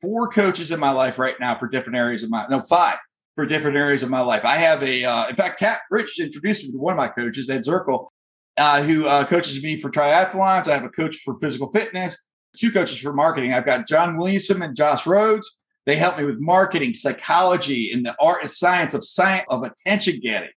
[0.00, 2.98] four coaches in my life right now for different areas of my no five
[3.36, 4.44] for different areas of my life.
[4.44, 7.48] I have a uh, in fact, Cat Rich introduced me to one of my coaches,
[7.48, 8.08] Ed Zirkle,
[8.56, 10.66] uh, who uh, coaches me for triathlons.
[10.66, 12.18] I have a coach for physical fitness,
[12.56, 13.52] two coaches for marketing.
[13.52, 15.58] I've got John Williamson and Josh Rhodes.
[15.84, 20.18] They help me with marketing, psychology, and the art and science of science of attention
[20.20, 20.50] getting.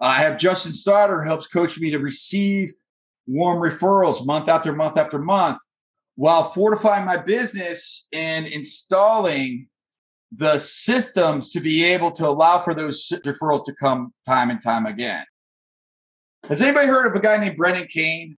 [0.00, 2.72] I have Justin Starter helps coach me to receive
[3.26, 5.58] warm referrals month after month after month
[6.16, 9.68] while fortifying my business and installing
[10.32, 14.86] the systems to be able to allow for those referrals to come time and time
[14.86, 15.24] again.
[16.48, 18.36] Has anybody heard of a guy named Brendan Kane?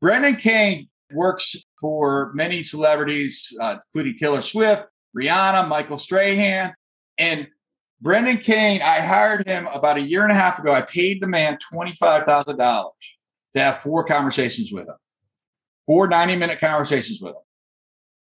[0.00, 4.84] Brendan Kane works for many celebrities, uh, including Taylor Swift,
[5.16, 6.74] Rihanna, Michael Strahan.
[7.18, 7.48] And
[8.00, 10.72] Brendan Kane, I hired him about a year and a half ago.
[10.72, 12.90] I paid the man $25,000
[13.54, 14.96] to have four conversations with him,
[15.86, 17.42] four 90 minute conversations with him.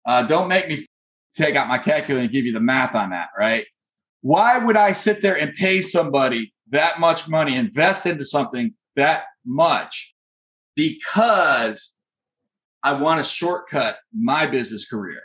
[0.06, 0.86] Uh, don't make me
[1.34, 3.66] take out my calculator and give you the math on that, right?
[4.22, 9.24] Why would I sit there and pay somebody that much money, invest into something that
[9.44, 10.14] much?
[10.76, 11.96] Because
[12.82, 15.22] I want to shortcut my business career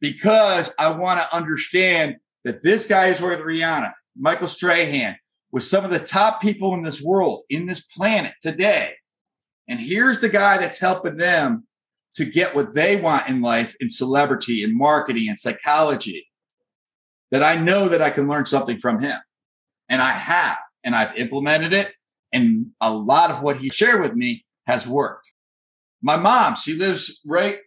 [0.00, 5.16] because I want to understand that this guy is worth Rihanna, Michael Strahan,
[5.52, 8.94] with some of the top people in this world, in this planet today.
[9.68, 11.66] And here's the guy that's helping them
[12.14, 16.26] to get what they want in life in celebrity and marketing and psychology.
[17.30, 19.18] That I know that I can learn something from him.
[19.88, 21.94] And I have, and I've implemented it.
[22.32, 25.32] And a lot of what he shared with me has worked.
[26.02, 27.58] My mom, she lives right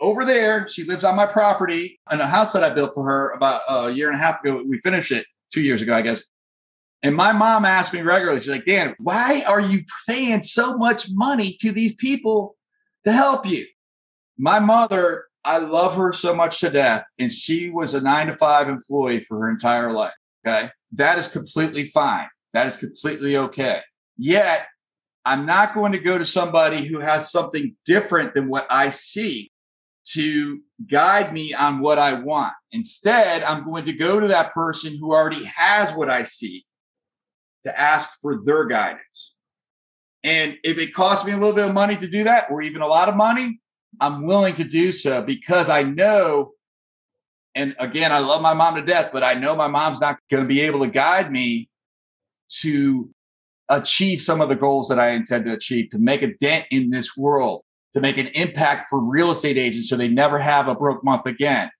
[0.00, 0.68] over there.
[0.68, 3.90] She lives on my property in a house that I built for her about a
[3.90, 4.62] year and a half ago.
[4.66, 6.24] We finished it two years ago, I guess.
[7.02, 11.06] And my mom asked me regularly, she's like, Dan, why are you paying so much
[11.10, 12.56] money to these people
[13.04, 13.66] to help you?
[14.38, 18.32] My mother, I love her so much to death, and she was a nine to
[18.32, 20.14] five employee for her entire life.
[20.46, 20.70] Okay.
[20.92, 22.28] That is completely fine.
[22.52, 23.80] That is completely okay.
[24.16, 24.66] Yet,
[25.24, 29.50] I'm not going to go to somebody who has something different than what I see
[30.12, 32.52] to guide me on what I want.
[32.72, 36.66] Instead, I'm going to go to that person who already has what I seek
[37.62, 39.34] to ask for their guidance.
[40.22, 42.82] And if it costs me a little bit of money to do that, or even
[42.82, 43.60] a lot of money,
[44.00, 46.52] I'm willing to do so because I know.
[47.54, 50.42] And again, I love my mom to death, but I know my mom's not going
[50.42, 51.68] to be able to guide me
[52.60, 53.10] to
[53.68, 56.90] achieve some of the goals that I intend to achieve, to make a dent in
[56.90, 57.64] this world
[57.94, 61.26] to make an impact for real estate agents so they never have a broke month
[61.26, 61.70] again.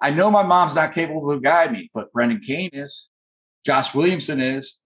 [0.00, 3.08] I know my mom's not capable to guide me, but Brendan Kane is,
[3.64, 4.78] Josh Williamson is,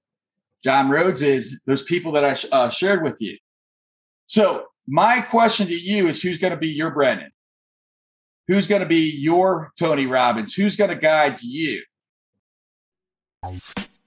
[0.63, 3.37] John Rhodes is, those people that I uh, shared with you.
[4.27, 7.31] So, my question to you is who's going to be your Brendan?
[8.49, 10.53] Who's going to be your Tony Robbins?
[10.53, 11.85] Who's going to guide you?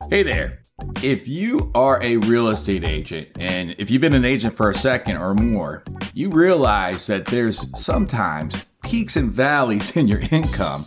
[0.09, 0.59] Hey there.
[1.01, 4.74] If you are a real estate agent and if you've been an agent for a
[4.74, 10.85] second or more, you realize that there's sometimes peaks and valleys in your income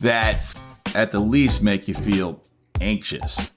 [0.00, 0.40] that
[0.94, 2.40] at the least make you feel
[2.80, 3.52] anxious.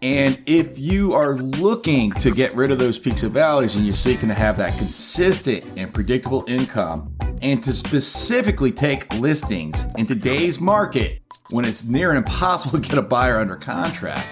[0.00, 3.94] And if you are looking to get rid of those peaks and valleys and you're
[3.94, 10.60] seeking to have that consistent and predictable income and to specifically take listings in today's
[10.60, 14.28] market when it's near impossible to get a buyer under contract,